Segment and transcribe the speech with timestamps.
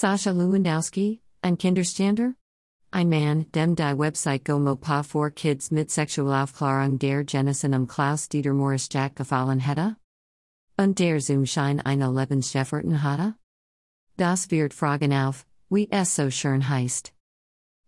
[0.00, 2.34] Sascha Lewandowski, ein Kinderstander?
[2.92, 8.54] Ein Mann, dem die Website GoMoPa for Kids mit Sexualaufklärung der Genessen um Klaus Dieter
[8.54, 9.96] Maurischat gefallen hätte?
[10.76, 13.34] Und der Zoom Schein eine Lebensjefferten hatte?
[14.16, 17.12] Das wird Fragen auf, wie es so schön heißt.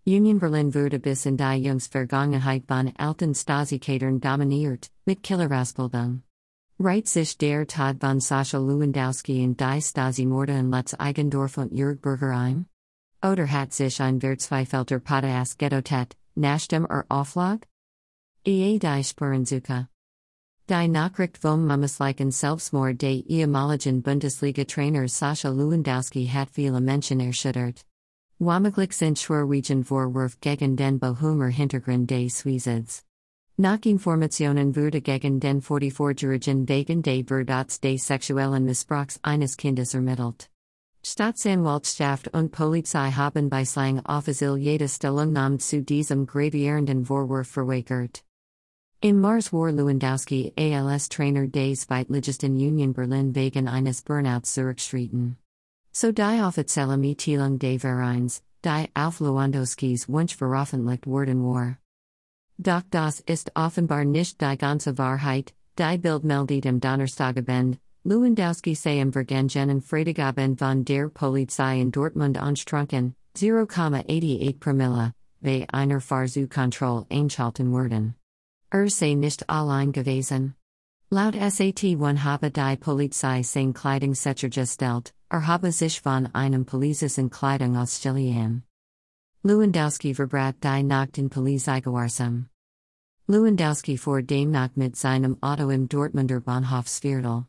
[0.05, 6.25] Union Berlin wurde bis in die Jungsvergangenheit von alten Stasi-Kadern dominiert, mit Killerausbildung.
[6.83, 12.35] Right sich der Tod von Sascha Lewandowski in die Stasi-Morde in Lutz Eigendorf und Jürgberger
[12.35, 12.65] ein?
[13.23, 17.67] Oder hat sich ein Verzweifelter Potas Gettotet, Nachdem er Auflag?
[18.47, 19.89] Ehe die Spurensuche.
[20.71, 27.85] Die Nachricht vom Mummislichen Selbstmord des ehemaligen Bundesliga-Trainers Sascha Lewandowski hat viele Menschen erschüttert.
[28.39, 33.05] Womöglich sind Schwerwiegen Vorwurf gegen den Bochumer Hintergrund des Suizids.
[33.57, 40.51] Nach Informationen wurde gegen den 44-Jährigen wegen des Verdats des sexuellen Missbrauchs eines Kindes ermittelt.
[41.03, 48.23] Staatsanwaltschaft und Polizei haben bislang offiziell jede Stellungnahme zu diesem gravierenden Vorwurf verweigert.
[49.01, 55.39] Im Mars war Lewandowski als Trainer des Zweitligisten Union Berlin wegen eines Burnouts zurückgetreten.
[55.91, 61.79] So die offizielle Mitteilung des Vereins, die auf Lewandowskis Wunsch veröffentlicht worden war.
[62.63, 69.15] Doch das ist offenbar nicht die ganze Wahrheit, die Bild meldet am Donnerstagabend, Lewandowski am
[69.15, 78.15] Vergangenen Freitagabend von der Polizei in Dortmund anstrunken, 0,88 Promille, bei einer Fahrzeugkontrolle einschalten worden.
[78.69, 80.55] Er sei nicht allein gewesen.
[81.09, 87.79] Laut SAT1 habe die Polizei sein Kleidungssetzer gestellt, er habe sich von einem in Kleidung
[87.79, 88.65] ausstellen.
[89.43, 92.51] Lewandowski verbrat die Nacht in Polizeigewarsam.
[93.27, 97.47] Lewandowski vor dem Nacht mit seinem Auto im Dortmunder Bahnhofsviertel.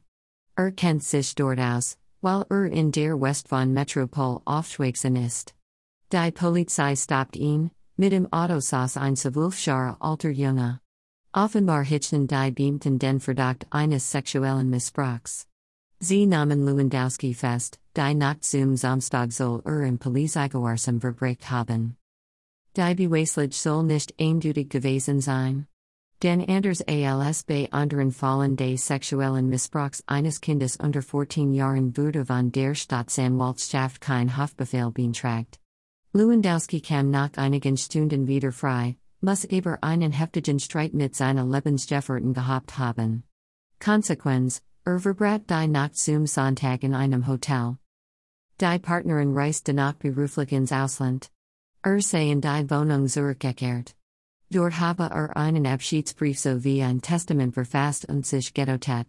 [0.56, 5.54] Er kennt sich dort aus, while er in der Westbahn Metropol aufschwachsen ist.
[6.14, 10.80] Die Polizei stoppt ihn, mit im Auto saß ein Zwölfjahre alter Junge.
[11.34, 15.46] Offenbar hitchen die Beamten den Verdacht eines sexuellen Missbrauchs.
[16.00, 21.98] Sie nahmen Lewandowski fest, die Nacht zum Samstag soll er im Polizeigewarsam verbrecht haben.
[22.78, 25.68] Die Beweislich soll nicht eindeutig gewesen sein.
[26.24, 32.26] Den Anders als bei anderen Fallen des sexuellen Missbrauchs eines Kindes unter 14 Jahren wurde
[32.26, 35.60] von der Staatsanwaltschaft kein Haftbefehl beantragt.
[36.14, 42.34] Lewandowski kam nach einigen Stunden wieder frei, muss aber einen heftigen Streit mit seiner Lebensgefährtin
[42.34, 43.24] gehabt haben.
[43.80, 47.78] Konsequenz, er verbrat die Nacht zum Sonntag in einem Hotel.
[48.60, 51.30] Die Partnerin reist danach beruflich ins Ausland.
[51.84, 53.96] Er sei in die Wohnung zurückgekehrt.
[54.50, 59.08] Dort habe er einen Abschiedsbrief sowie ein Testament verfasst und sich getautet.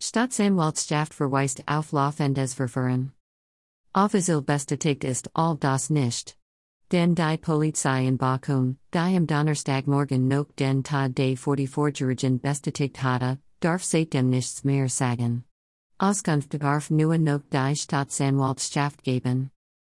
[0.00, 3.12] Staatsanwaltschaft verweist auf laufendes Verfahren.
[3.92, 6.36] Offiziell bestätigt ist all das nicht.
[6.92, 13.38] Den die Polizei in Bochum, die am Donnerstagmorgen noch den Tod des 44-Jährigen bestätigt hatte,
[13.66, 15.42] darf seitdem nichts mehr sagen.
[15.98, 19.50] Auskunft darf nur noch die Staatsanwaltschaft geben.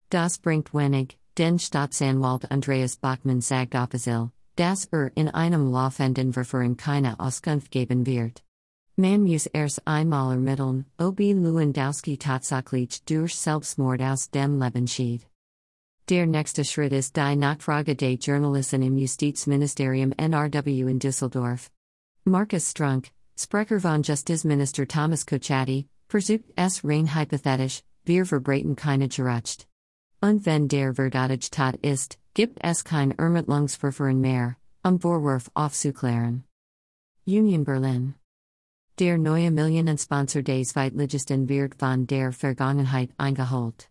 [0.09, 6.77] Das bringt wenig, den Staatsanwalt Andreas Bachmann sagt offiziell, dass er in einem laufenden Verfahren
[6.77, 8.43] keine Auskunft geben wird.
[8.95, 15.25] Man muss erst einmal ermitteln, ob Lewandowski tatsächlich durch Selbstmord aus dem Leben schied.
[16.09, 21.71] Der nächste Schritt ist die Nachfrage der Journalisten im Justizministerium NRW in Düsseldorf.
[22.25, 29.67] Markus Strunk, Sprecher von Justizminister Thomas Kutschaty, versucht es rein hypothetisch, wir verbreiten keine Gerecht.
[30.21, 36.43] Und wenn der Verdadige Tat ist, gibt es kein Ermittlungsverfahren mehr, um Vorwurf aufzuklären.
[37.25, 38.13] Union Berlin.
[38.99, 43.89] Der neue Millionensponsor des Zweitligisten wird von der Vergangenheit eingeholt.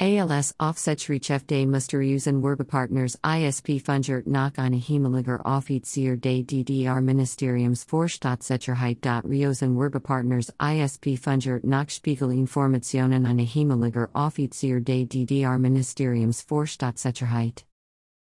[0.00, 8.08] ALS Aufsichtsrecht des Musterhusen Werbepartners ISP fungert nach einer Himmeliger Offizier des DDR Ministeriums für
[8.08, 9.04] Staatssicherheit.
[9.24, 17.66] Riosen Werbepartners ISP fungert nach Spiegelinformationen eine Himmeliger Offizier des DDR Ministeriums für Staatssicherheit.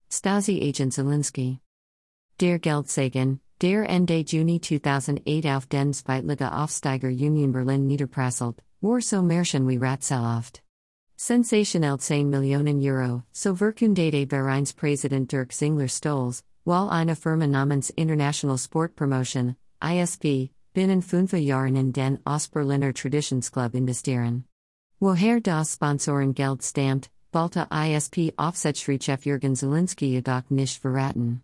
[0.09, 1.59] Stasi Agent Czilinsky.
[2.41, 9.21] Der Geldsegen, der Ende Juni 2008 auf den Zweitliga Aufsteiger Union Berlin niederprasselt, war so
[9.21, 9.79] Märchen wie
[11.17, 11.43] Ratzeloft.
[11.43, 18.57] Sensationell 10 Millionen Euro, so verkündete Vereinspräsident Dirk Zingler Stolz, while eine Firma namens International
[18.57, 24.45] Sport Promotion, ISP, binnen fünf Jahren in den Ostberliner Traditionsclub investieren.
[24.99, 31.41] Woher das Sponsoren Geld stammt, Balta ISP Aufsichtsratschef Jürgen Czilinsky jedoch nicht verraten.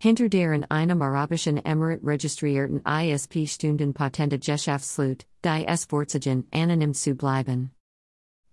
[0.00, 6.94] Hinter der in einem arabischen Emirat registrierten ISP Stunden patente Geschäftslut, die es fortsetzen, anonym
[6.94, 7.73] zu bleiben.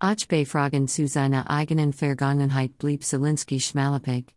[0.03, 4.33] Ach bei Fragen zu seiner eigenen Vergangenheit blieb Czilinsky schmalapig.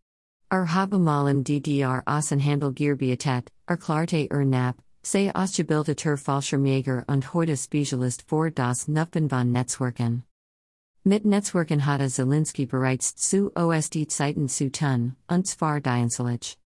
[0.51, 7.57] Er habe mal im DDR Außenhandel gearbeitet, erklärte er knapp, sei Ausgebildeter Fallschirmjäger und heute
[7.57, 10.25] Spezialist für das Nutzben von Netzwerken.
[11.03, 16.59] Mit Netzwerken hatte Czilinsky bereits zu OSD Zeiten zu tun, und zwar dienstlich.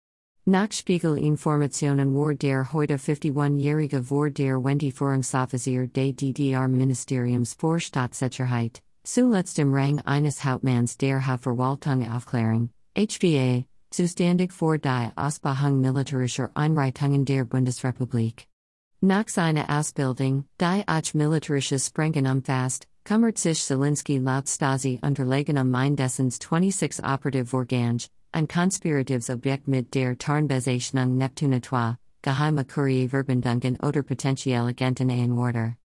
[0.45, 9.57] Nach Spiegel-Informationen war der heute 51-jährige vor der Wendy Führungsoffizier des DDR-Ministeriums für Staatssicherheit, zuletzt
[9.57, 17.45] im Rang eines Hauptmanns der Hauptverwaltung Aufklärung, HVA, zuständig für die Ausbildung militärischer Einrichtungen der
[17.45, 18.47] Bundesrepublik.
[18.99, 25.71] Nach seiner Ausbildung, die auch militärisches Sprengen umfasst, kümmert sich Czilinsky laut Stasi unterlegenem um
[25.71, 34.03] mindestens 26 operative Vorgange, ein konspiratives Objekt mit der Tarnbezeichnung Neptune 2, geheime Courierverbindungen oder
[34.03, 35.77] potenzielle Agenten ein.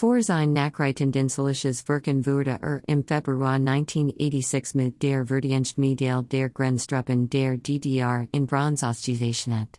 [0.00, 7.58] Vor sein Nachrichtendinselisches Wirken wurde er im Februar 1986 mit der Verdienstmedaille der Grenztruppen der
[7.58, 9.78] DDR in Bronze ausgezeichnet.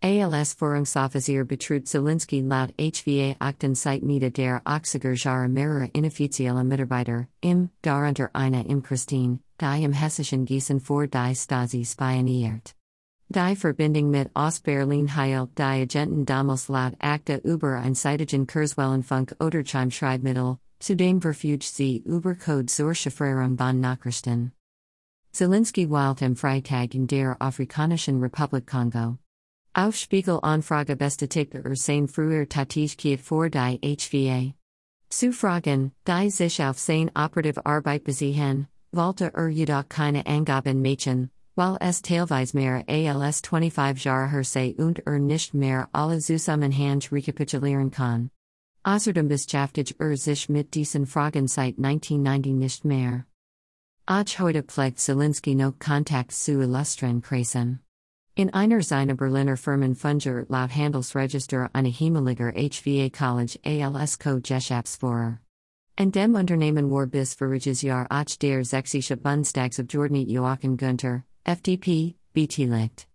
[0.00, 7.26] ALS Führungsoffizier betrug Czilinsky laut HVA Akten seit Mitte der 80er Jahre mehrere inoffizielle Mitarbeiter,
[7.40, 12.76] im, darunter eine im Christine, die im hessischen Gießen vor die Stasi spioniert.
[13.34, 20.58] Die Verbindung mit Ostberlin heilt die Agenten damals laut Akte über einseitigen Kurzwellenfunk oder Schreibmittel,
[20.78, 24.52] zudem verfügt sie über Code zur Chiffrierung von Nachrichten.
[25.32, 29.16] Czilinsky weilt im Freitag in der Afrikanischen Republik Kongo.
[29.72, 34.52] Auf Spiegel Anfrage bestätigte er sein früher Tätigkeit vor die HVA.
[35.08, 41.30] Zu Fragen, die sich auf sein operative Arbeit beziehen, wollte er jedoch keine Angaben machen,
[41.54, 47.90] weil es teilweise als 25 Jahre her sei und er nicht mehr alle Zusammenhänge rekapitulieren
[47.90, 48.30] kann.
[48.84, 53.26] Außerdem beschäftigt er sich mit diesen Fragen seit 1990 nicht mehr.
[54.06, 57.80] Auch heute pflegt Czilinsky noch Kontakt zu illustren Kreisen.
[58.34, 65.38] In einer seiner Berliner Firmen Funger laut Handelsregister eine Himmeliger HVA College als Co-Geschäftsführer.
[65.96, 73.08] And dem Unternehmen war bis voriges Jahr auch der Sächsische Bundestagsabgeordnete Joachim Günther, FDP, beteiligt.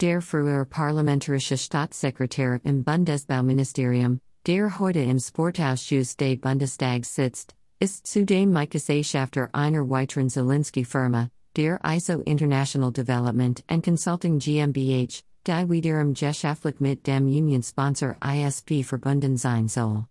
[0.00, 8.52] Der frühere parlamentarische Staatssekretär im Bundesbauministerium, der heute im Sportausschuss des Bundestags sitzt, ist zudem
[8.52, 17.06] Mitgesellschafter einer weiteren Czilinsky-Firma, der ISO International Development and Consulting GmbH, die wiederum geschäftlich mit
[17.06, 20.06] dem Union-Sponsor ISP verbunden sein soll.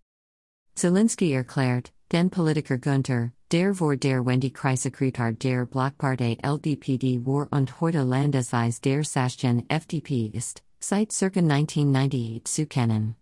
[0.75, 7.81] Czilinsky erklärt, den Politiker Günther, der vor der Wendy Kreisekretär der Blockpartei LDPD war und
[7.81, 13.15] heute Landesweis der Sachsen FDP ist, seit circa 1998 zu kennen.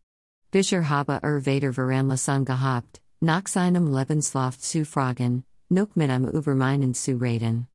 [0.51, 6.53] Bisher habe er weder Veranlassung gehabt, nach seinem Lebenslauf zu fragen, noch mit einem über
[6.53, 7.67] meinen zu reden.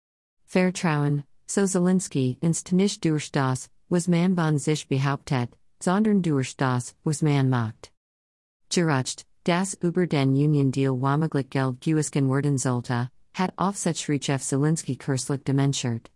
[0.45, 5.51] Vertrauen, so Czilinsky, inst nicht durch das, was man von sich behauptet,
[5.83, 7.91] sondern durch das, was man macht.
[8.69, 15.45] Geracht, das über den Union Deal womöglich Geld gewisken werden sollte, hat Aufsichtsrichef Czilinsky kürzlich
[15.45, 16.11] dementiert.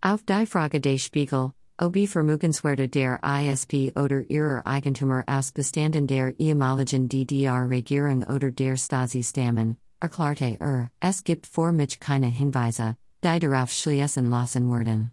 [0.00, 6.38] Auf die Frage des Spiegel, ob Vermögenswerte der ISP oder ihrer Eigentümer aus Bestanden der
[6.38, 13.38] ehemaligen DDR-Regierung oder der Stasi stammen, erklärte er, es gibt für mich keine Hinweise, die
[13.40, 15.10] darauf schließen lassen werden.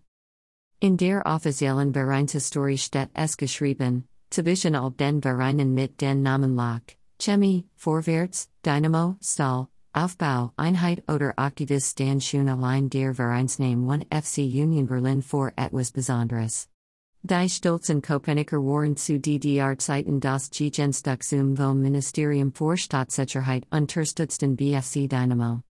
[0.79, 6.81] In der offiziellen Vereinshistorie steht es geschrieben, zwischen all den Vereinen mit den Namen Lach,
[7.21, 14.37] Chemie, Vorwärts, Dynamo, Stahl, Aufbau, Einheit oder Aktivist stand schon allein der Vereinsname 1 FC
[14.39, 16.67] Union Berlin vor etwas Besonderes.
[17.21, 25.61] Die stolzen Kopenicker waren zu DDR-Zeiten das Gegenstück vom Ministerium für Staatssicherheit unterstützten BFC Dynamo.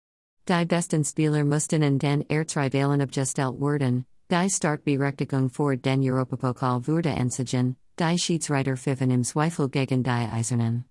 [0.47, 7.09] Die besten Spieler mussten in den Erzrivalen abgestellt werden, die Startberechtigung für den Europapokal wurde
[7.09, 10.85] entschieden, die Schiedsrichter pfiffen im Zweifel gegen die Eisernen.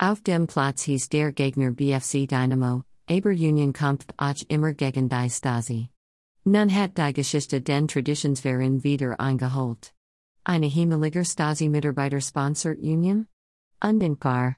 [0.00, 5.28] Auf dem Platz hieß der Gegner BFC Dynamo, aber Union kämpft auch immer gegen die
[5.28, 5.88] Stasi.
[6.44, 9.92] Nun hat die Geschichte den Traditionsverein wieder eingeholt.
[10.44, 13.26] Eine Himmeliger Stasi-Mitarbeiter sponsert Union?
[13.82, 14.56] Undenkbar.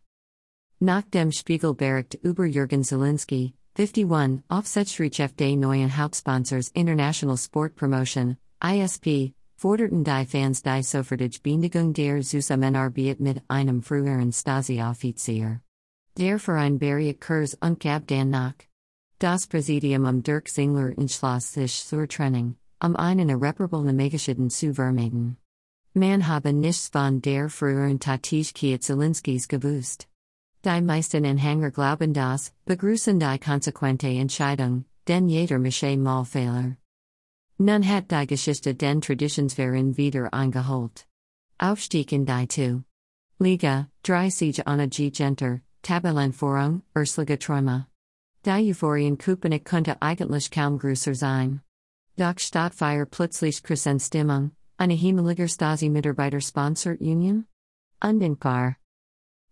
[0.78, 8.37] Nach dem Spiegel Spiegelbericht über Jürgen Czilinsky, 51, Aufsichtsrichef des neuen Hauptsponsors International Sport Promotion,
[8.62, 15.61] ISP, forderten die Fans die sofortige Beendigung der Zusammenarbeit mit einem früheren Stasi-Offizier.
[16.17, 18.55] Der Verein Barriet Kurs und gab den nach.
[19.19, 25.37] Das Präsidium um Dirk Zingler entschloss sich zur Trennung, um einen irreparablen Megaschaden zu vermeiden.
[25.93, 30.09] Man habe nichts von der früheren Tätigkeit Czilinskys gewusst.
[30.64, 36.79] Die meisten Anhänger glauben das, begrüßen die konsequente Entscheidung, den jeder Mische mal Fehler.
[37.62, 41.05] Nun hat die Geschichte den Traditionsverein wieder eingeholt.
[41.59, 42.83] Aufstieg in die 2.
[43.38, 47.87] Liga, drei Siege ohne Genter, Tabellenführung, Erstliga Träume.
[48.47, 51.61] Die Euphorien Köpenick konnte eigentlich kaum größer sein.
[52.17, 53.61] Doch Stadtfeier plötzlich
[53.99, 57.45] Stimmung, eine Himmeliger Stasi-Mitarbeiter Sponsor Union?
[58.02, 58.79] Undenkbar.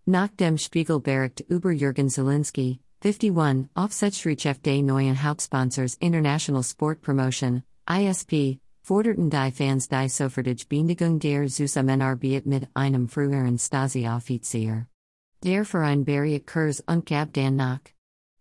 [0.06, 7.64] Nach dem Spiegel bericht über Jürgen Czilinsky, 51, Aufsichtsratschef des neuen Hauptsponsors International Sport Promotion,
[7.90, 14.86] ISP, forderten die Fans die sofortige Beendigung der Zusammenarbeit mit einem früheren Stasi-Offizier.
[15.42, 17.80] Der Verein beriet Kurs und gab dann nach.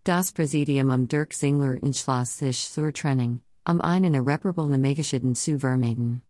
[0.04, 6.24] Das Präsidium um Dirk Zingler entschloss sich zur Trennung, um einen irreparablen Negaschiden zu vermeiden.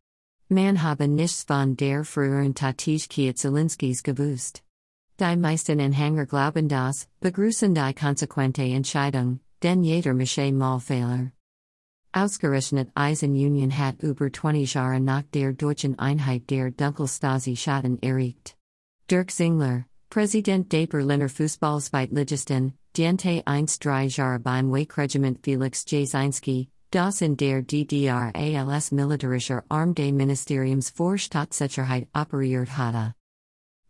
[0.50, 4.64] Man habe nichts von der früheren Tätigkeit Czilinskis gewusst.
[5.20, 11.32] Die meisten Anhänger glauben das, begrüßen die konsequente Entscheidung, denn jeder Mische mal Fehler.
[12.14, 18.56] Ausgerechnet Eisenunion hat über 20 Jahre nach der deutschen Einheit der Dunkelstasi-Schatten erregt.
[19.10, 27.22] Dirk Zingler, Präsident der Berliner Fußballsweitligisten, diente einst drei Jahre beim Wachregiment Felix Dzierzynski, das
[27.22, 33.14] in der DDR als militärischer Arm des Ministeriums für Staatssicherheit operiert hatte.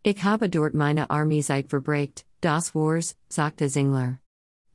[0.02, 4.18] Ich habe dort meine Armee verbreitet, das Wars, sagte Zingler.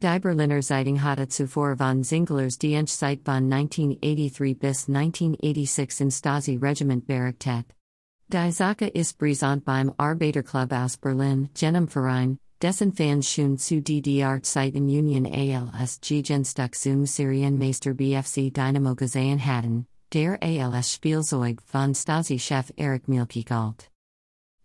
[0.03, 7.67] Die Berliner Zeitung hatte zuvor von Zinglers Dienstzeit von 1983 bis 1986 im Stasi-Regiment berichtet.
[8.27, 14.89] Die Sache ist brisant beim Arbeiterclub aus Berlin, jenem Verein, dessen Fans schon zu DDR-Zeiten
[14.89, 15.25] Union
[15.71, 23.45] als Gegenstück zum Syrienmeister BFC Dynamo gesehen hatten, der als Spielzeug von Stasi-Chef Erich Mielke
[23.45, 23.92] galt.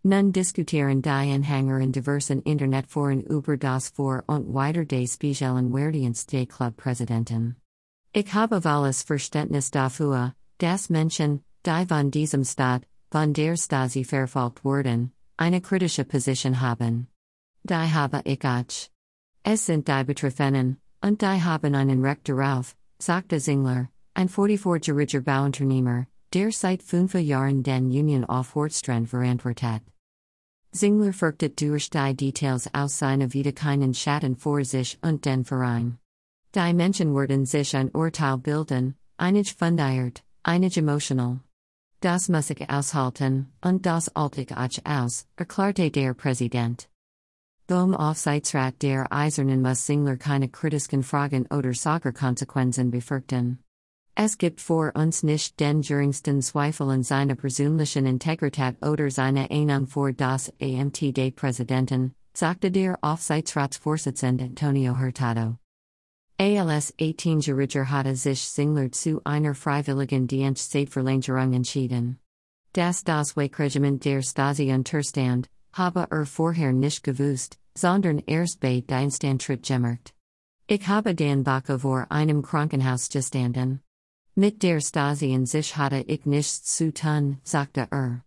[0.04, 6.32] Nun diskutieren die Anhänger in diversen Internetforen über das Vor- und Weiter des Spiegelen Wehrdienst
[6.32, 7.56] des Clubpräsidenten.
[8.12, 14.64] Ich habe volles Verständnis dafür, dass Menschen, die von diesem Staat, von der Stasi verfolgt
[14.64, 17.08] wurden, eine kritische Position haben.
[17.64, 18.64] Die habe ich auch.
[19.42, 26.06] Es sind die Betroffenen, und die haben einen Recht darauf, sagte Zingler, ein 44-jähriger Bauunternehmer,
[26.32, 29.82] der seit fünf Jahren den Union auf Hortstrand verantwortet.
[30.72, 35.98] Zingler folgte durch die Details aus seiner Vita keinen Schatten vor sich und den Verein.
[36.54, 41.40] Die Menschen wurden sich ein Urteil bilden, einig fundiert, einig emotional.
[42.00, 46.88] Das muss ich aushalten, und das halte ich auch aus, erklärte der Präsident.
[47.66, 53.58] Vom Aufsichtsrat der Eisernen muss Zingler keine kritischen Fragen oder Soccer Konsequenzen befürchten.
[54.20, 59.86] Es gibt vor uns nicht den geringsten Zweifel in seiner persönlichen Integrität oder seiner Ahnung
[59.86, 65.56] vor das Amt des Präsidenten, sagte der Aufsichtsratsvorsitzende Antonio Hurtado.
[66.36, 72.18] ALS 18-Jähriger hatte sich Zingler zu einer freiwilligen Dienstzeitverlängerung entschieden.
[72.72, 79.64] Das das Wachregiment der Stasi unterstand, habe er vorher nicht gewusst, sondern erst bei Dienstantritt
[79.64, 80.12] gemerkt.
[80.66, 83.80] Ich habe den Backe vor einem Krankenhaus gestanden.
[84.40, 88.22] Mit der Stasi in sich hatte ich nichts zu tun, sagte er.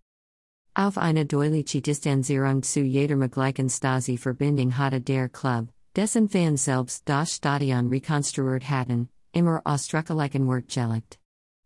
[0.73, 7.35] Auf eine deutliche Distanzierung zu jeder möglichen Stasi-Verbindung hatte der Club, dessen Fans selbst das
[7.35, 11.17] Stadion rekonstruiert hatten, immer ausdrücklichen Wort gelegt.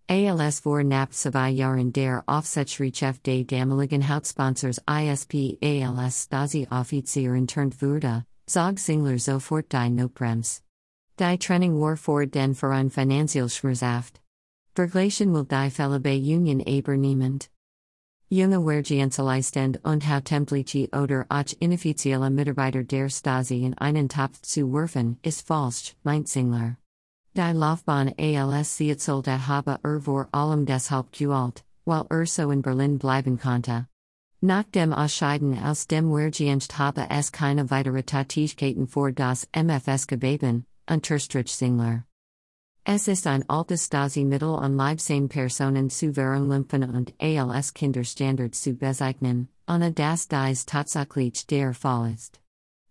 [0.07, 8.25] ALS vor nach zwei Jahren der Aufsichtsratschef des damaligen Hauptsponsors ISP ALS Stasi-Offizier entfernt wurde,
[8.45, 10.61] zog Zingler sofort die Notbremse.
[11.19, 14.21] Die Trennung war vor den Verein finanziell schmerzhaft.
[14.75, 17.49] Vergleichen will die Fälle bei Union aber niemand.
[18.29, 25.17] Junge Wehrdienstleistend und Hauptamtliche oder auch inoffizielle Mitarbeiter der Stasi in einen Topf zu werfen,
[25.21, 26.75] ist falsch, meint Zingler.
[27.37, 32.97] Die Laufbahn als Soldat habe er vor allem deshalb gewalt, weil er so in Berlin
[32.97, 33.87] bleiben konnte.
[34.41, 40.65] Nach dem Ausscheiden aus dem Wehrdienst habe es keine weitere Tätigkeiten vor das MFS gegeben,
[40.89, 42.03] unterstrich Zingler.
[42.87, 49.47] Es ist ein altes Stasi-Mittel an Leibsame Personen zu verunglimpfen und als Kinderstandard zu bezeichnen,
[49.67, 52.39] ohne das dies tatsächlich der Fall ist.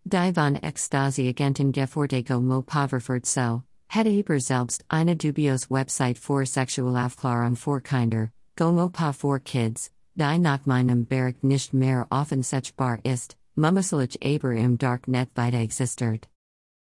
[0.03, 7.55] Die von Ex-Stasi-Agenten Gefortego mo poverfurt so, hätte aber selbst eine dubios Website für Sexualaufklärung
[7.55, 14.19] für Kinder, Gomopa for Kids, die nach meinem Bericht nicht mehr offen sechbar ist, mummislich
[14.25, 16.27] aber im Darknet weiter existiert.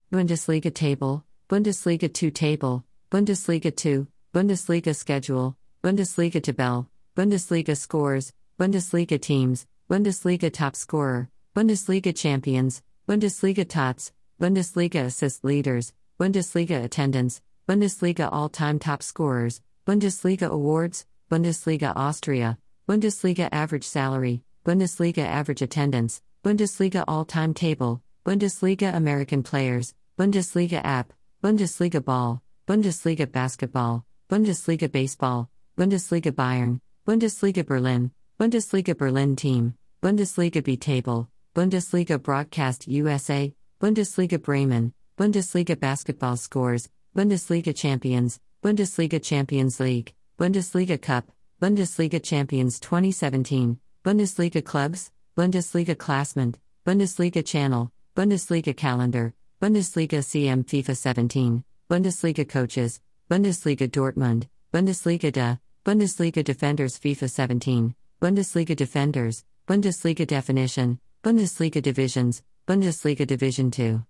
[0.10, 9.68] Bundesliga Table, Bundesliga 2 Table, Bundesliga 2, Bundesliga Schedule, Bundesliga Tabelle, Bundesliga Scores, Bundesliga Teams,
[9.90, 18.80] Bundesliga Top Scorer, Bundesliga Champions, Bundesliga Tots, Bundesliga assist leaders, Bundesliga attendance, Bundesliga all time
[18.80, 22.58] top scorers, Bundesliga awards, Bundesliga Austria,
[22.88, 31.14] Bundesliga average salary, Bundesliga average attendance, Bundesliga all time table, Bundesliga American players, Bundesliga app,
[31.44, 40.76] Bundesliga ball, Bundesliga basketball, Bundesliga baseball, Bundesliga Bayern, Bundesliga Berlin, Bundesliga Berlin team, Bundesliga B
[40.76, 51.00] table, Bundesliga broadcast USA, Bundesliga Bremen, Bundesliga basketball scores, Bundesliga champions, Bundesliga Champions League, Bundesliga
[51.00, 51.26] Cup,
[51.62, 61.64] Bundesliga Champions 2017, Bundesliga clubs, Bundesliga classment, Bundesliga channel, Bundesliga calendar, Bundesliga CM FIFA 17,
[61.88, 63.00] Bundesliga coaches,
[63.30, 73.28] Bundesliga Dortmund, Bundesliga DA, Bundesliga defenders FIFA 17, Bundesliga defenders, Bundesliga definition, Bundesliga divisions, Bundesliga
[73.28, 74.04] Division 2.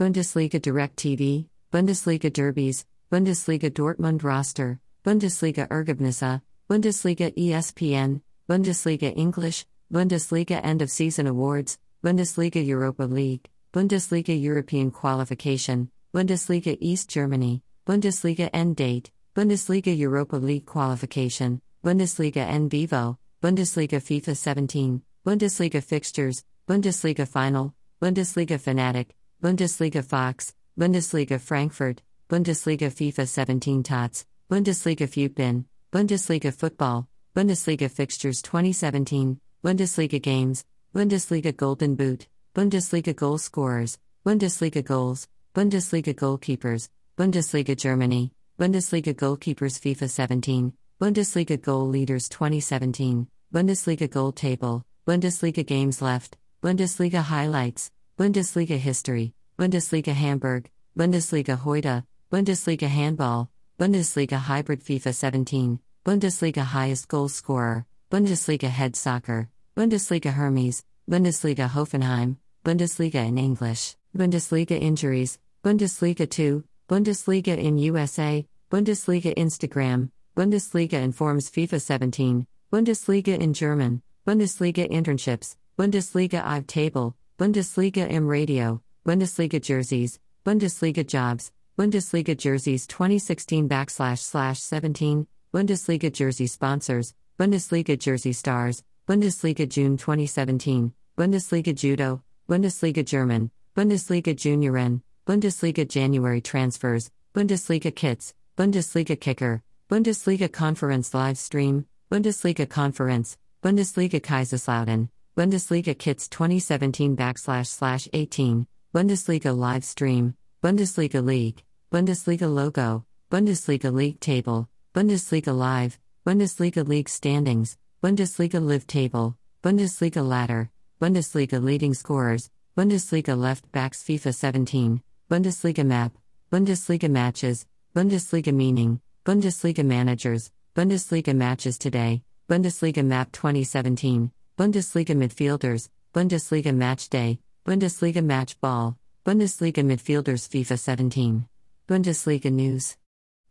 [0.00, 10.60] Bundesliga Direct TV, Bundesliga derbies, Bundesliga Dortmund roster, Bundesliga Ergebnisse, Bundesliga ESPN, Bundesliga English, Bundesliga
[10.64, 18.76] End of Season Awards, Bundesliga Europa League, Bundesliga European Qualification, Bundesliga East Germany, Bundesliga End
[18.76, 27.74] Date, Bundesliga Europa League Qualification, Bundesliga N Vivo, Bundesliga FIFA 17, Bundesliga Fixtures, Bundesliga Final,
[27.98, 37.90] Bundesliga Fanatic, Bundesliga Fox, Bundesliga Frankfurt, Bundesliga FIFA 17 Tots, Bundesliga Futbin, Bundesliga Football, Bundesliga
[37.90, 47.76] Fixtures 2017, Bundesliga Games, Bundesliga Golden Boot, Bundesliga Goal Scorers, Bundesliga Goals, Bundesliga Goalkeepers, Bundesliga
[47.76, 56.38] Germany, Bundesliga Goalkeepers FIFA 17, Bundesliga Goal Leaders 2017, Bundesliga Goal Table, Bundesliga Games Left,
[56.62, 66.62] Bundesliga Highlights, Bundesliga History, Bundesliga Hamburg, Bundesliga Heute, Bundesliga Handball, Bundesliga Hybrid FIFA 17, Bundesliga
[66.62, 75.38] Highest Goal Scorer, Bundesliga Head Soccer, Bundesliga Hermes, Bundesliga Hoffenheim, Bundesliga in English, Bundesliga Injuries,
[75.64, 84.90] Bundesliga 2, Bundesliga in USA, Bundesliga Instagram, Bundesliga informs FIFA 17, Bundesliga in German, Bundesliga
[84.90, 94.18] internships, Bundesliga IV table, Bundesliga im Radio, Bundesliga jerseys, Bundesliga jobs, Bundesliga jerseys 2016 backslash
[94.18, 103.48] slash 17, Bundesliga jersey sponsors, Bundesliga jersey stars, Bundesliga June 2017, Bundesliga judo, Bundesliga German,
[103.76, 113.38] Bundesliga Junioren, Bundesliga January transfers, Bundesliga kits, Bundesliga kicker, Bundesliga conference live stream, Bundesliga conference,
[113.62, 123.04] Bundesliga Kaiserslautern, Bundesliga kits 2017 backslash slash 18, Bundesliga live stream, Bundesliga League, Bundesliga logo,
[123.30, 130.68] Bundesliga League table, Bundesliga Live, Bundesliga League standings, Bundesliga Live table, Bundesliga ladder,
[131.00, 136.12] Bundesliga leading scorers, Bundesliga left backs FIFA 17, Bundesliga map,
[136.52, 137.64] Bundesliga matches,
[137.96, 147.38] Bundesliga meaning, Bundesliga managers, Bundesliga matches today, Bundesliga map 2017, Bundesliga midfielders, Bundesliga match day,
[147.64, 151.48] Bundesliga match ball, Bundesliga midfielders FIFA 17.
[151.88, 152.98] Bundesliga news.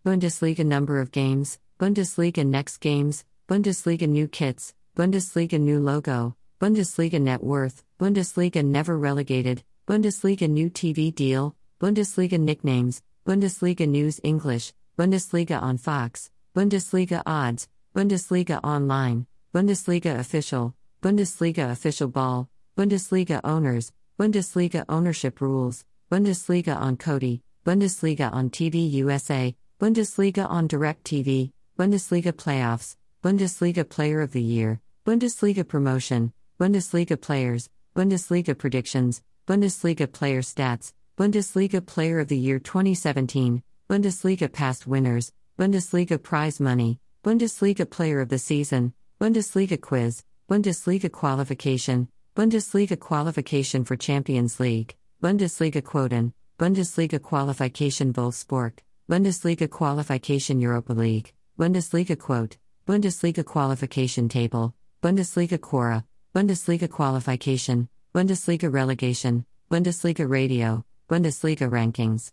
[0.05, 7.43] Bundesliga number of games, Bundesliga next games, Bundesliga new kits, Bundesliga new logo, Bundesliga net
[7.43, 15.79] worth, Bundesliga never relegated, Bundesliga new TV deal, Bundesliga nicknames, Bundesliga news English, Bundesliga on
[15.79, 25.83] Fox, Bundesliga odds, Bundesliga online, Bundesliga official, Bundesliga official ball, Bundesliga owners, Bundesliga ownership rules,
[26.11, 34.21] Bundesliga on Kodi, Bundesliga on TV USA, Bundesliga on Direct TV, Bundesliga playoffs, Bundesliga Player
[34.21, 42.29] of the Year, Bundesliga promotion, Bundesliga players, Bundesliga predictions, Bundesliga player stats, Bundesliga Player of
[42.29, 49.79] the Year 2017, Bundesliga past winners, Bundesliga prize money, Bundesliga Player of the Season, Bundesliga
[49.79, 60.59] quiz, Bundesliga qualification, Bundesliga qualification for Champions League, Bundesliga quoten, Bundesliga qualification Wolfsburg, Bundesliga qualification
[60.59, 62.57] Europa League, Bundesliga quote,
[62.87, 66.03] Bundesliga qualification table, Bundesliga Quora,
[66.33, 72.31] Bundesliga qualification, Bundesliga relegation, Bundesliga radio, Bundesliga rankings.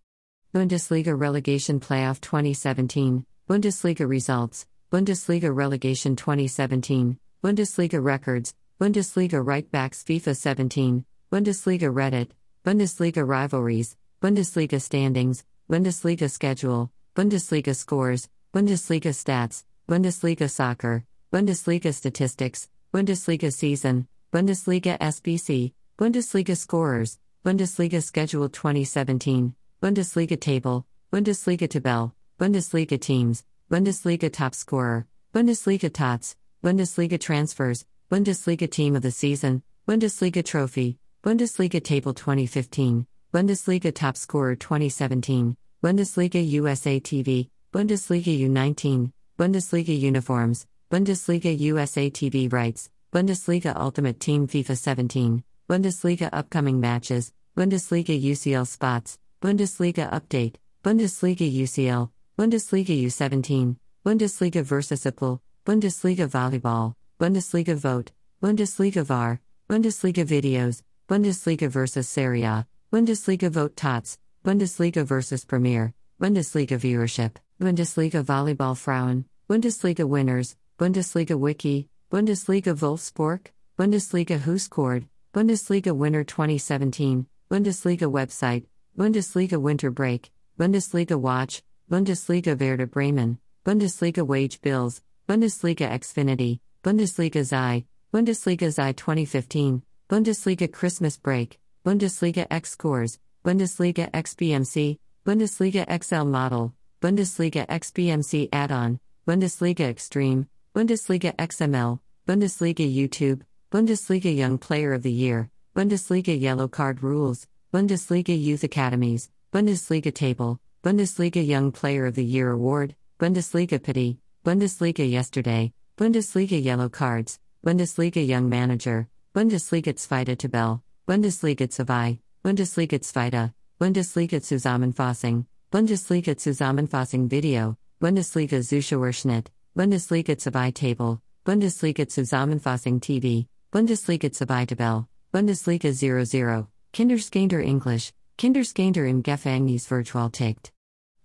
[0.54, 10.36] Bundesliga relegation playoff 2017, Bundesliga results, Bundesliga relegation 2017, Bundesliga records, Bundesliga right backs FIFA
[10.36, 12.28] 17, Bundesliga Reddit,
[12.64, 23.52] Bundesliga rivalries, Bundesliga standings, Bundesliga schedule, Bundesliga scores, Bundesliga stats, Bundesliga soccer, Bundesliga statistics, Bundesliga
[23.52, 34.30] season, Bundesliga SBC, Bundesliga scorers, Bundesliga schedule 2017, Bundesliga table, Bundesliga tabelle, Bundesliga teams, Bundesliga
[34.30, 42.12] top scorer, Bundesliga tots, Bundesliga transfers, Bundesliga team of the season, Bundesliga trophy, Bundesliga table
[42.12, 52.52] 2015, Bundesliga top scorer 2017, Bundesliga USA TV, Bundesliga U19, Bundesliga uniforms, Bundesliga USA TV
[52.52, 61.46] rights, Bundesliga Ultimate Team FIFA 17, Bundesliga upcoming matches, Bundesliga UCL spots, Bundesliga update, Bundesliga
[61.46, 72.08] UCL, Bundesliga U17, Bundesliga Versiciple, Bundesliga volleyball, Bundesliga vote, Bundesliga VAR, Bundesliga videos, Bundesliga versus
[72.08, 80.56] Serie A, Bundesliga vote tots, Bundesliga versus Premier, Bundesliga viewership, Bundesliga Volleyball Frauen, Bundesliga winners,
[80.78, 88.64] Bundesliga wiki, Bundesliga Wolfsburg, Bundesliga Who scored, Bundesliga winner 2017, Bundesliga website,
[88.96, 97.84] Bundesliga winter break, Bundesliga watch, Bundesliga Werder Bremen, Bundesliga wage bills, Bundesliga Xfinity, Bundesliga Xi,
[98.12, 107.66] Bundesliga Xi 2015, Bundesliga Christmas break, Bundesliga X scores, Bundesliga XBMC, Bundesliga XL model, Bundesliga
[107.66, 115.50] XBMC add on, Bundesliga Extreme, Bundesliga XML, Bundesliga YouTube, Bundesliga Young Player of the Year,
[115.76, 122.50] Bundesliga Yellow Card Rules, Bundesliga Youth Academies, Bundesliga Table, Bundesliga Young Player of the Year
[122.50, 131.70] Award, Bundesliga Pity, Bundesliga Yesterday, Bundesliga Yellow Cards, Bundesliga Young Manager, Bundesliga Zweite Tabelle, Bundesliga
[131.70, 142.98] Zwei, Bundesliga Zweite, Bundesliga Zusammenfassung, Bundesliga Zusammenfassung Video, Bundesliga Zuschauerschnitt, Bundesliga Zwei Table, Bundesliga Zusammenfassung
[143.02, 150.70] TV, Bundesliga Zwei Tabelle, Bundesliga 00, Kinderskander English, Kinderskander im Gefängnis virtual tickt.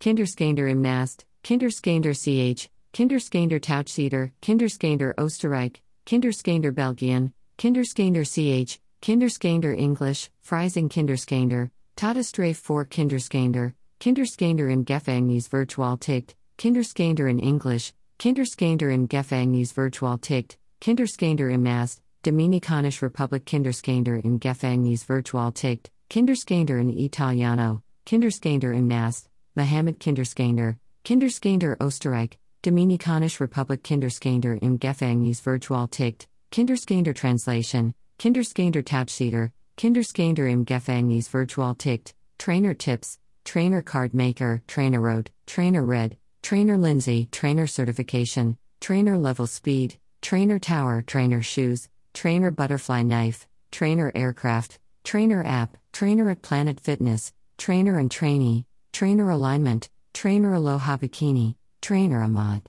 [0.01, 10.29] Kinderskander im Nast, Kinderskander CH, Kinderskander Tauchsieder, Kinderskander Österreich, Kinderskander Belgien, Kinderskander CH, Kinderskander English,
[10.41, 19.07] Freising Kinderskander, Todesstrafe for Kinderskander, Kinderskander im Gefängnis virtual tickt, Kinderskander in English, Kinderskander im
[19.07, 26.89] Gefängnis virtual tickt, Kinderskander im Nast, Dominikanische Republik Kinderskander im Gefängnis virtual tickt, Kinderskander in
[26.89, 36.27] Italiano, Kinderskander im Nast, Mohammed Kinderskander, Kinderskander Österreich, Dominikanische Republik Kinderskander im Gefängnis virtual tickt,
[36.49, 45.01] Kinderskander Translation, Kinderskander Tauchsieder, Kinderskander im Gefängnis virtual tickt, Trainer Tips, Trainer Card Maker, Trainer
[45.01, 52.51] Road, Trainer Red, Trainer Lindsay, Trainer Certification, Trainer Level Speed, Trainer Tower, Trainer Shoes, Trainer
[52.51, 59.89] Butterfly Knife, Trainer Aircraft, Trainer App, Trainer at Planet Fitness, Trainer and Trainee, Trainer Alignment,
[60.13, 62.61] Trainer Aloha Bikini, Trainer Ahmad.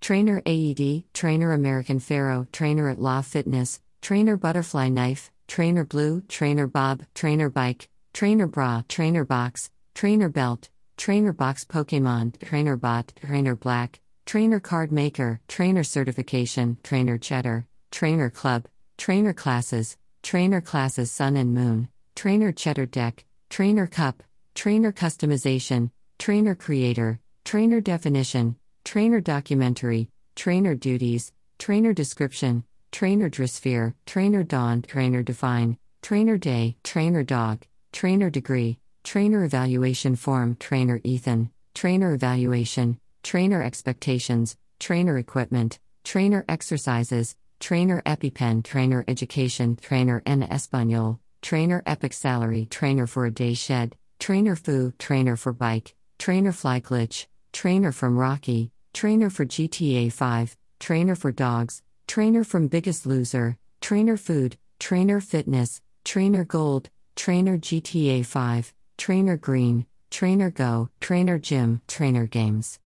[0.00, 6.66] Trainer AED, Trainer American Pharaoh, Trainer at Law Fitness, Trainer Butterfly Knife, Trainer Blue, Trainer
[6.66, 13.56] Bob, Trainer Bike, Trainer Bra, Trainer Box, Trainer Belt, Trainer Box Pokemon, Trainer Bot, Trainer
[13.56, 18.66] Black, Trainer Card Maker, Trainer Certification, Trainer Cheddar, Trainer Club,
[19.02, 24.22] Trainer Classes, Trainer Classes Sun and Moon, Trainer Cheddar Deck, Trainer Cup,
[24.54, 32.62] Trainer Customization, Trainer Creator, Trainer Definition, Trainer Documentary, Trainer Duties, Trainer Description,
[32.92, 40.54] Trainer Drisphere, Trainer Dawn, Trainer Define, Trainer Day, Trainer Dog, Trainer Degree, Trainer Evaluation Form,
[40.60, 50.20] Trainer Ethan, Trainer Evaluation, Trainer Expectations, Trainer Equipment, Trainer Exercises, Trainer EpiPen, Trainer Education, Trainer
[50.26, 55.94] en Español, Trainer Epic Salary, Trainer for a Day Shed, Trainer Foo, Trainer for Bike,
[56.18, 62.66] Trainer Fly Glitch, Trainer from Rocky, Trainer for GTA 5, Trainer for Dogs, Trainer from
[62.66, 70.88] Biggest Loser, Trainer Food, Trainer Fitness, Trainer Gold, Trainer GTA 5, Trainer Green, Trainer Go,
[71.00, 72.80] Trainer Gym, Trainer Games.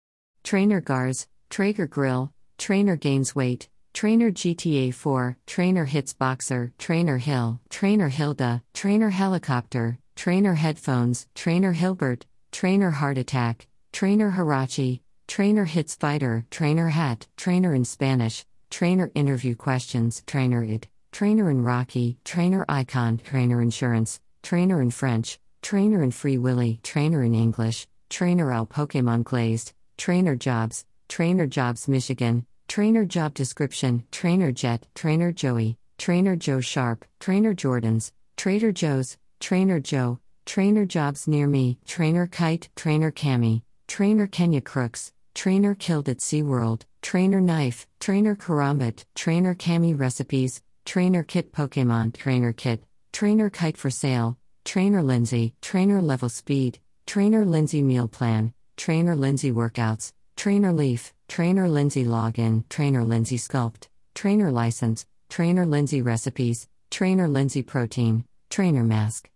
[0.43, 7.61] Trainer Gars, Traeger Grill, Trainer Gains Weight, Trainer GTA 4, Trainer Hits Boxer, Trainer Hill,
[7.70, 15.94] Trainer Hilda, Trainer Helicopter, Trainer Headphones, Trainer Hilbert, Trainer Heart Attack, Trainer Hirachi, Trainer Hits
[15.94, 22.64] Fighter, Trainer Hat, Trainer in Spanish, Trainer Interview Questions, Trainer ID, Trainer in Rocky, Trainer
[22.68, 28.66] Icon, Trainer Insurance, trainer in French, trainer in Free Willy, trainer in English, trainer Al
[28.66, 36.37] Pokemon Glazed, trainer jobs, trainer jobs Michigan, trainer job description, trainer Jet, trainer Joey, trainer
[36.37, 43.12] Joe Sharp, trainer Jordans, Trader Joe's, trainer Joe, trainer jobs near me, trainer Kite, trainer
[43.12, 50.62] Cami, trainer Kenya Crooks, trainer killed at SeaWorld, trainer Knife, trainer Karambit, trainer Cami recipes,
[50.85, 57.44] trainer Kit Pokemon, trainer Kit, trainer Kite for sale, trainer Lindsay, trainer level speed, trainer
[57.44, 64.51] Lindsay meal plan, trainer Lindsay workouts, trainer Leaf, trainer Lindsay login, trainer Lindsay sculpt, trainer
[64.51, 69.31] license, trainer Lindsay recipes, trainer Lindsay protein, trainer mask.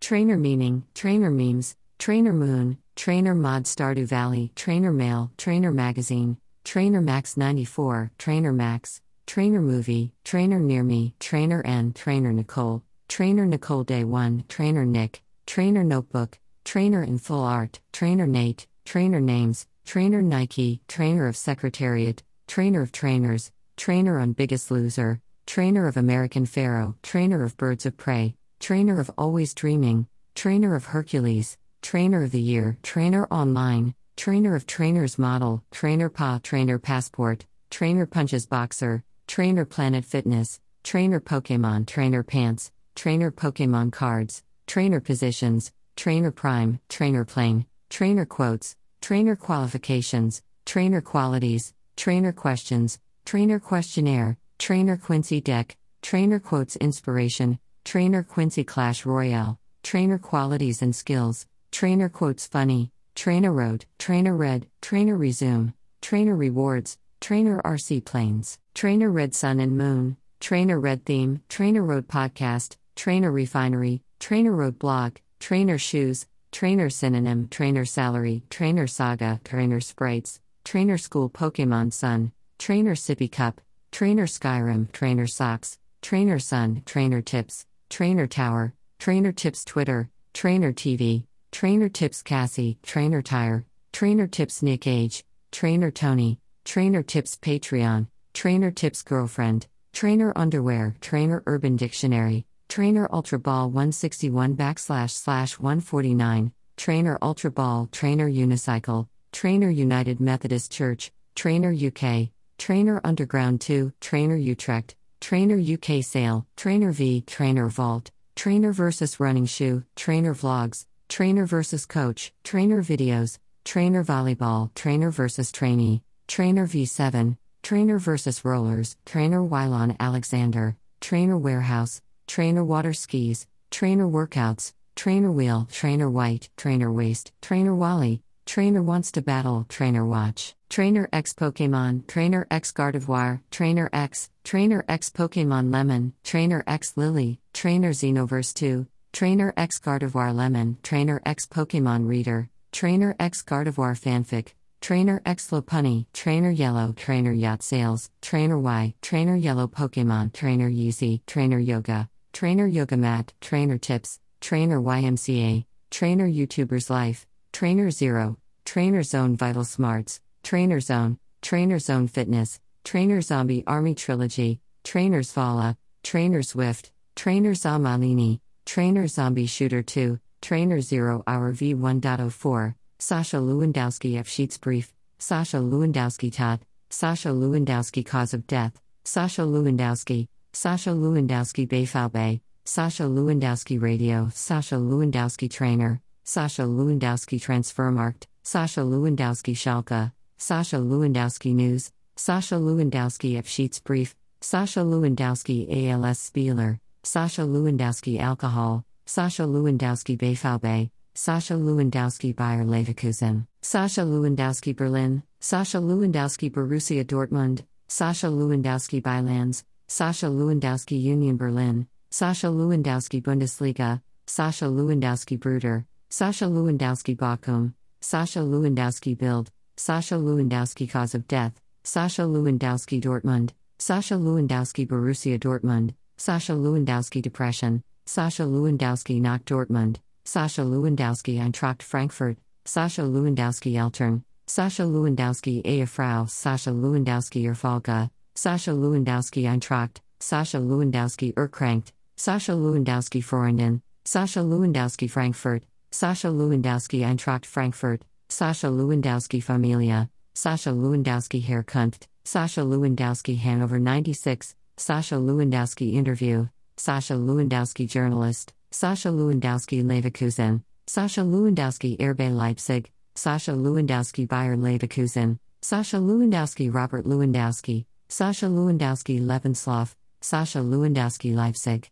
[0.00, 7.00] Trainer meaning, trainer memes, trainer moon, trainer mod Stardew Valley, trainer mail, trainer magazine, trainer
[7.00, 13.84] max 94, trainer max, trainer movie, trainer near me, trainer N, trainer Nicole, trainer Nicole
[13.84, 20.20] day 1, trainer Nick, trainer notebook, trainer in full art, trainer Nate, trainer names, trainer
[20.20, 26.94] Nike, trainer of secretariat, trainer of trainers, trainer on biggest loser, trainer of American Pharaoh,
[27.02, 32.40] trainer of birds of prey, trainer of always dreaming, trainer of Hercules, trainer of the
[32.40, 39.64] year, trainer online, trainer of trainers model, trainer pa, trainer passport, trainer punches boxer, trainer
[39.64, 47.64] planet fitness, trainer Pokemon, trainer pants, trainer Pokemon cards, trainer positions, trainer prime, trainer plane,
[47.88, 56.76] trainer quotes, trainer qualifications, trainer qualities, trainer questions, trainer questionnaire, trainer Quincy deck, trainer quotes
[56.76, 64.36] inspiration, trainer Quincy Clash Royale, trainer qualities and skills, trainer quotes funny, trainer road, trainer
[64.36, 71.04] red, trainer resume, trainer rewards, trainer RC planes, trainer red sun and moon, trainer red
[71.04, 78.42] theme, trainer road podcast, trainer refinery, trainer road blog, trainer shoes, trainer synonym, trainer salary,
[78.50, 83.60] trainer saga, trainer sprites, trainer school Pokemon Sun, trainer sippy cup,
[83.92, 91.24] trainer Skyrim, trainer socks, trainer sun, trainer tips, trainer tower, trainer tips Twitter, trainer TV,
[91.52, 98.70] trainer tips Cassie, trainer tire, trainer tips Nick Age, trainer Tony, trainer tips Patreon, trainer
[98.70, 107.18] tips girlfriend, trainer underwear, trainer urban dictionary, trainer ultra ball 161 backslash slash 149, trainer
[107.22, 112.28] ultra ball, trainer unicycle, trainer United Methodist Church, trainer UK,
[112.58, 119.46] trainer underground 2, trainer Utrecht, trainer UK sale, trainer V, trainer vault, trainer versus running
[119.46, 127.36] shoe, trainer vlogs, trainer versus coach, trainer videos, trainer volleyball, trainer versus trainee, trainer V7,
[127.62, 135.66] trainer versus rollers, trainer Wylon Alexander, trainer warehouse, trainer water skis, trainer workouts, trainer wheel,
[135.72, 142.06] trainer white, trainer waist, trainer Wally, trainer wants to battle, trainer watch, trainer X Pokemon,
[142.06, 148.86] trainer X Gardevoir, trainer X, trainer X Pokemon Lemon, trainer X Lily, trainer Xenoverse 2,
[149.12, 156.06] trainer X Gardevoir Lemon, trainer X Pokemon Reader, trainer X Gardevoir Fanfic, Trainer X Lopunny,
[156.12, 162.66] Trainer Yellow, Trainer Yacht Sales, Trainer Y, Trainer Yellow Pokemon, Trainer Yeezy, Trainer Yoga, Trainer
[162.66, 170.20] Yoga Mat, Trainer Tips, Trainer YMCA, Trainer YouTuber's Life, Trainer Zero, Trainer Zone Vital Smarts,
[170.42, 178.40] Trainer Zone, Trainer Zone Fitness, Trainer Zombie Army Trilogy, Trainer Svala, Trainer Swift, Trainer Zamalini,
[178.64, 184.28] Trainer Zombie Shooter 2, Trainer Zero Hour V1.04, Sasha Lewandowski F.
[184.28, 186.60] Sheets Brief, Sasha Lewandowski Todd,
[186.90, 195.48] Sasha Lewandowski Cause of Death, Sasha Lewandowski, Sasha Lewandowski Bayfalbay, Sasha Lewandowski Radio, Sasha Lewandowski
[195.48, 203.46] Trainer, Sasha Lewandowski Transfermarkt, Sasha Lewandowski Schalke, Sasha Lewandowski News, Sasha Lewandowski F.
[203.46, 212.64] Sheets Brief, Sasha Lewandowski ALS Spieler, Sasha Lewandowski Alcohol, Sasha Lewandowski Bayfalbay, Sasha Lewandowski Bayer
[212.64, 221.86] Leverkusen, Sasha Lewandowski Berlin, Sasha Lewandowski Borussia Dortmund, Sasha Lewandowski Bylands, Sasha Lewandowski Union Berlin,
[222.10, 227.72] Sasha Lewandowski Bundesliga, Sasha Lewandowski Bruder, Sasha Lewandowski Bochum,
[228.02, 235.94] Sasha Lewandowski Bild, Sasha Lewandowski Cause of Death, Sasha Lewandowski Dortmund, Sasha Lewandowski Borussia Dortmund,
[236.18, 239.96] Sasha Lewandowski Depression, Sasha Lewandowski Knock Dortmund,
[240.26, 249.48] Sasha Lewandowski Eintracht Frankfurt, Sasha Lewandowski Eltern, Sasha Lewandowski Eyefrau, Sasha Lewandowski Erfolga, Sasha Lewandowski
[249.48, 258.70] Eintracht, Sasha Lewandowski Erkrankt, Sasha Lewandowski Freunden, Sascha Lewandowski Frankfurt, Sascha Lewandowski Eintracht Frankfurt, Sascha
[258.70, 268.52] Lewandowski Familia, Sascha Lewandowski Herkunft, Sascha Lewandowski Hannover 96, Sascha Lewandowski Interview, Sascha Lewandowski Journalist,
[268.70, 277.84] Sascha Lewandowski Leverkusen, Sascha Lewandowski RB Leipzig, Sascha Lewandowski Bayer Leverkusen, Sascha Lewandowski Robert Lewandowski,
[278.10, 281.90] Sascha Lewandowski Lebenslauf, Sascha Lewandowski Leipzig.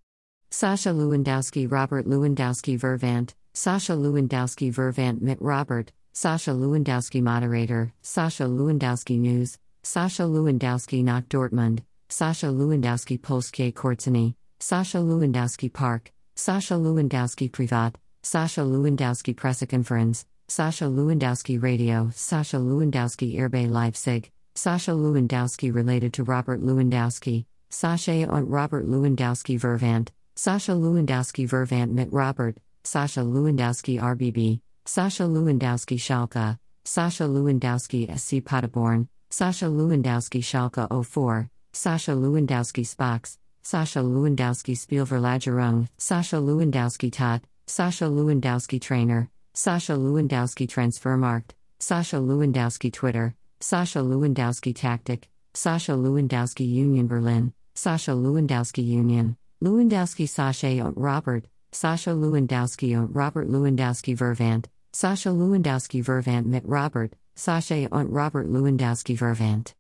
[0.50, 9.18] Sascha Lewandowski Robert Lewandowski Vervant, Sascha Lewandowski Vervant mit Robert, Sascha Lewandowski Moderator, Sascha Lewandowski
[9.18, 17.94] News, Sascha Lewandowski nach Dortmund, Sascha Lewandowski Polskie Kortzeny, Sascha Lewandowski Park, Sascha Lewandowski Privat,
[18.22, 26.62] Sascha Lewandowski Pressekonferenz, Sascha Lewandowski Radio, Sascha Lewandowski RB Leipzig, Sascha Lewandowski related to Robert
[26.62, 35.28] Lewandowski, Sascha und Robert Lewandowski Vervant, Sascha Lewandowski Vervant mit Robert, Sascha Lewandowski RBB, Sascha
[35.28, 44.74] Lewandowski Schalke, Sascha Lewandowski SC Paderborn, Sascha Lewandowski Schalke 04, Sascha Lewandowski Spox, Sascha Lewandowski
[44.74, 54.74] Spielverlagerung, Sascha Lewandowski Tot, Sascha Lewandowski Trainer, Sascha Lewandowski Transfermarkt, Sascha Lewandowski Twitter, Sascha Lewandowski
[54.74, 63.14] Tactic, Sascha Lewandowski Union Berlin, Sascha Lewandowski Union, Lewandowski Sascha und Robert, Sascha Lewandowski und
[63.14, 69.74] Robert Lewandowski Vervant, Sascha Lewandowski Vervant mit Robert, Sascha und Robert Lewandowski Vervant.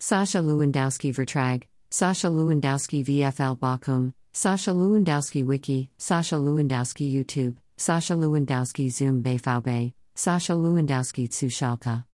[0.00, 8.90] Sascha Lewandowski Vertrag, Sascha Lewandowski VFL Bochum, Sascha Lewandowski Wiki, Sascha Lewandowski YouTube, Sascha Lewandowski
[8.90, 12.04] Zoom BVB, Sascha Lewandowski zu.